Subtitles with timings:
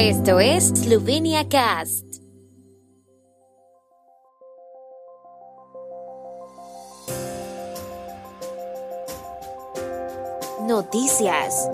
[0.00, 2.04] Esto es Slovenia Cast.
[10.68, 11.68] Noticias.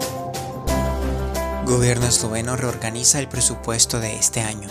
[1.66, 4.70] Gobierno esloveno reorganiza el presupuesto de este año.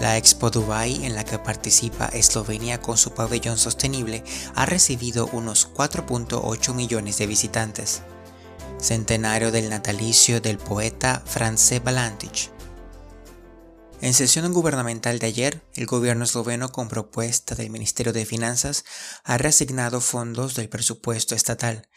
[0.00, 4.24] La Expo Dubai, en la que participa Eslovenia con su pabellón sostenible,
[4.56, 8.02] ha recibido unos 4.8 millones de visitantes.
[8.80, 12.50] Centenario del natalicio del poeta France Balantic.
[14.02, 18.84] En sesión gubernamental de ayer, el gobierno esloveno, con propuesta del Ministerio de Finanzas,
[19.22, 21.88] ha reasignado fondos del presupuesto estatal.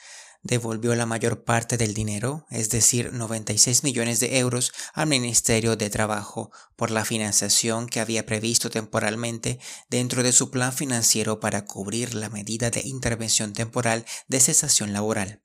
[0.43, 5.89] Devolvió la mayor parte del dinero, es decir, 96 millones de euros, al Ministerio de
[5.89, 9.59] Trabajo por la financiación que había previsto temporalmente
[9.89, 15.44] dentro de su plan financiero para cubrir la medida de intervención temporal de cesación laboral.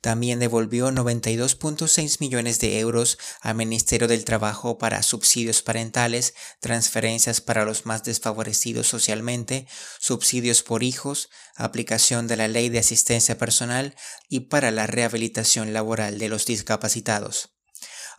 [0.00, 7.64] También devolvió 92.6 millones de euros al Ministerio del Trabajo para subsidios parentales, transferencias para
[7.64, 9.66] los más desfavorecidos socialmente,
[9.98, 13.94] subsidios por hijos, aplicación de la ley de asistencia personal
[14.28, 17.59] y para la rehabilitación laboral de los discapacitados.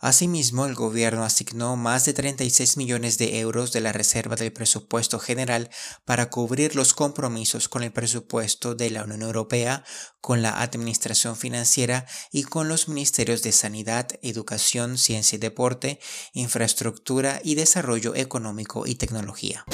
[0.02, 5.20] Asimismo, el gobierno asignó más de 36 millones de euros de la reserva del presupuesto
[5.20, 5.70] general
[6.04, 9.84] para cubrir los compromisos con el presupuesto de la Unión Europea,
[10.20, 16.00] con la Administración Financiera y con los ministerios de Sanidad, Educación, Ciencia y Deporte,
[16.32, 19.64] Infraestructura y Desarrollo Económico y Tecnología.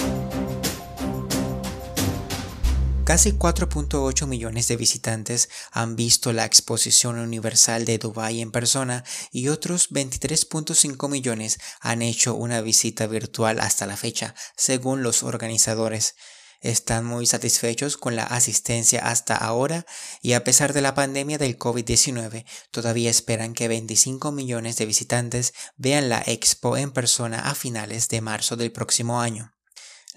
[3.09, 9.49] Casi 4.8 millones de visitantes han visto la exposición universal de Dubái en persona y
[9.49, 16.17] otros 23.5 millones han hecho una visita virtual hasta la fecha, según los organizadores.
[16.61, 19.87] Están muy satisfechos con la asistencia hasta ahora
[20.21, 25.55] y a pesar de la pandemia del COVID-19, todavía esperan que 25 millones de visitantes
[25.79, 29.58] vean la expo en persona a finales de marzo del próximo año.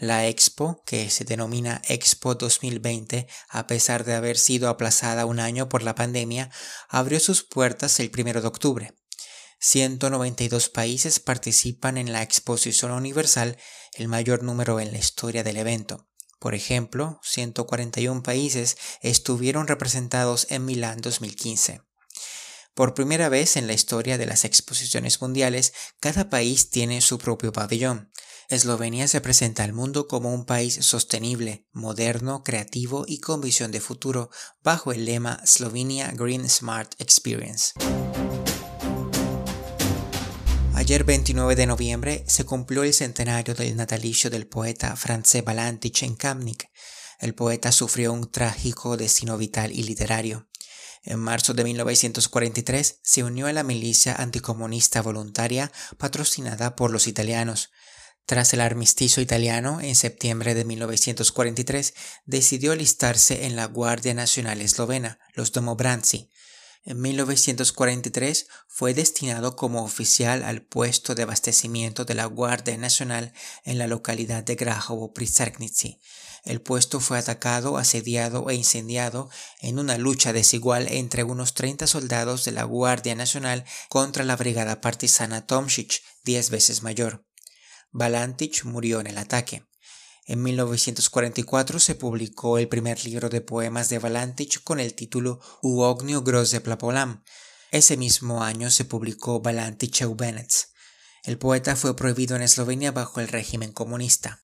[0.02, 5.70] La Expo, que se denomina Expo 2020, a pesar de haber sido aplazada un año
[5.70, 6.50] por la pandemia,
[6.90, 8.98] abrió sus puertas el 1 de octubre.
[9.59, 13.58] 192 países participan en la exposición universal,
[13.94, 16.09] el mayor número en la historia del evento.
[16.40, 21.84] Por ejemplo, 141 países estuvieron representados en Milán 2015.
[22.74, 27.52] Por primera vez en la historia de las exposiciones mundiales, cada país tiene su propio
[27.52, 28.12] pabellón.
[28.51, 33.79] Eslovenia se presenta al mundo como un país sostenible, moderno, creativo y con visión de
[33.79, 34.29] futuro,
[34.62, 37.72] bajo el lema Slovenia Green Smart Experience.
[40.73, 46.16] Ayer 29 de noviembre se cumplió el centenario del natalicio del poeta France Balantic en
[46.16, 46.69] Kamnik.
[47.22, 50.50] El poeta sufrió un trágico destino vital y literario.
[51.03, 57.69] En marzo de 1943 se unió a la milicia anticomunista voluntaria patrocinada por los italianos.
[58.26, 61.94] Tras el armisticio italiano, en septiembre de 1943,
[62.26, 66.31] decidió alistarse en la Guardia Nacional Eslovena, los Domobranci.
[66.84, 73.34] En 1943 fue destinado como oficial al puesto de abastecimiento de la Guardia Nacional
[73.64, 76.00] en la localidad de Grahovo Prisarnici.
[76.44, 79.30] El puesto fue atacado, asediado e incendiado
[79.60, 84.81] en una lucha desigual entre unos 30 soldados de la Guardia Nacional contra la brigada
[84.81, 87.24] partisana Tomšič, diez veces mayor.
[87.91, 89.66] Balantic murió en el ataque.
[90.25, 95.81] En 1944 se publicó el primer libro de poemas de Balantic con el título U
[95.81, 97.24] ognio groze plapolam.
[97.72, 100.69] Ese mismo año se publicó Balantic Eubenets.
[101.24, 104.41] El poeta fue prohibido en Eslovenia bajo el régimen comunista.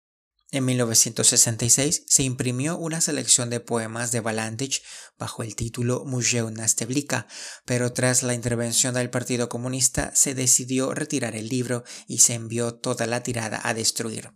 [0.49, 4.81] En 1966 se imprimió una selección de poemas de Balantic
[5.17, 7.27] bajo el título Museu Nasteblica,
[7.65, 12.75] pero tras la intervención del Partido Comunista se decidió retirar el libro y se envió
[12.75, 14.31] toda la tirada a destruir.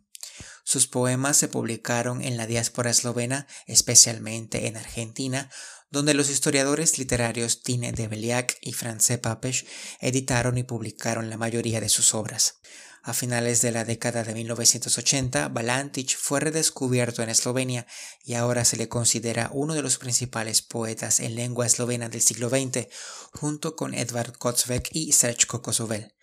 [0.65, 5.49] Sus poemas se publicaron en la diáspora eslovena, especialmente en Argentina,
[5.91, 9.65] donde los historiadores literarios Tine de Beliak y France Papes
[10.01, 12.59] editaron y publicaron la mayoría de sus obras.
[13.03, 17.87] A finales de la década de 1980, Balantic fue redescubierto en Eslovenia
[18.23, 22.49] y ahora se le considera uno de los principales poetas en lengua eslovena del siglo
[22.49, 22.87] XX,
[23.33, 26.13] junto con Edvard Kocvek y Srečko Kosovel.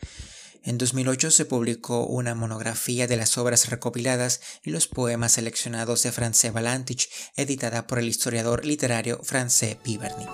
[0.63, 6.13] En 2008 se publicó una monografía de las obras recopiladas y los poemas seleccionados de
[6.13, 10.31] France Balantic, editada por el historiador literario France Pibernik.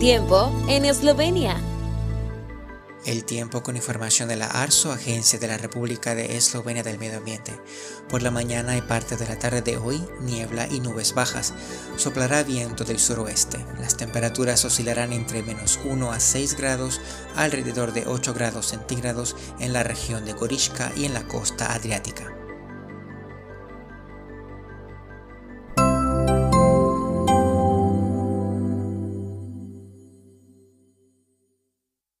[0.00, 1.56] Tiempo en Eslovenia.
[3.06, 7.16] El tiempo con información de la ARSO, Agencia de la República de Eslovenia del Medio
[7.16, 7.58] Ambiente.
[8.06, 11.54] Por la mañana y parte de la tarde de hoy, niebla y nubes bajas.
[11.96, 13.64] Soplará viento del suroeste.
[13.80, 17.00] Las temperaturas oscilarán entre menos 1 a 6 grados,
[17.34, 22.45] alrededor de 8 grados centígrados en la región de Gorishka y en la costa adriática.